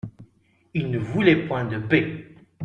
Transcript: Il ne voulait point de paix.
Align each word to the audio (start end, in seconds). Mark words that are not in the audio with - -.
Il 0.73 0.89
ne 0.89 0.97
voulait 0.97 1.45
point 1.45 1.63
de 1.65 1.77
paix. 1.77 2.29